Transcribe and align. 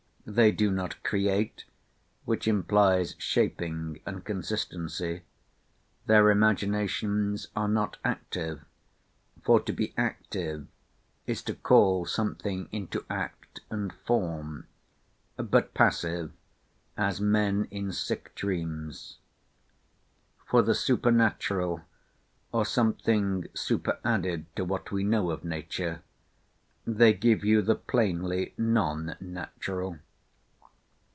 They 0.23 0.51
do 0.51 0.69
not 0.71 1.03
create, 1.03 1.65
which 2.25 2.47
implies 2.47 3.15
shaping 3.17 3.99
and 4.05 4.23
consistency. 4.23 5.23
Their 6.05 6.29
imaginations 6.29 7.47
are 7.55 7.67
not 7.67 7.97
active—for 8.05 9.59
to 9.61 9.73
be 9.73 9.95
active 9.97 10.67
is 11.25 11.41
to 11.41 11.55
call 11.55 12.05
something 12.05 12.69
into 12.71 13.03
act 13.09 13.61
and 13.71 13.91
form—but 13.91 15.73
passive, 15.73 16.31
as 16.95 17.19
men 17.19 17.65
in 17.71 17.91
sick 17.91 18.33
dreams. 18.35 19.17
For 20.45 20.61
the 20.61 20.75
super 20.75 21.11
natural, 21.11 21.81
or 22.51 22.63
something 22.63 23.47
super 23.55 23.99
added 24.05 24.55
to 24.55 24.63
what 24.65 24.91
we 24.91 25.03
know 25.03 25.31
of 25.31 25.43
nature, 25.43 26.03
they 26.85 27.11
give 27.11 27.43
you 27.43 27.63
the 27.63 27.75
plainly 27.75 28.53
non 28.59 29.17
natural. 29.19 29.97